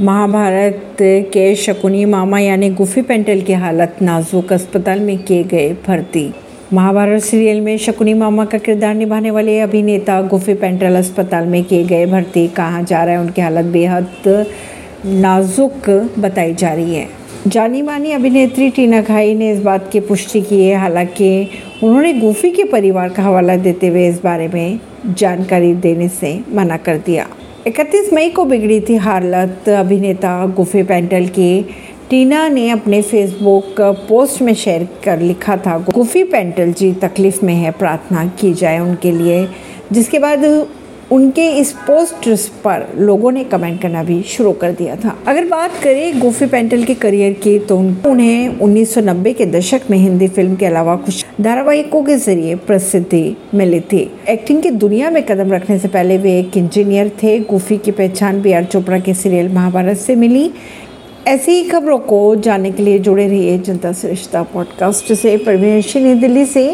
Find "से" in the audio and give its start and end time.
26.08-26.40, 55.78-55.88, 59.96-60.14, 65.12-65.36, 66.44-66.62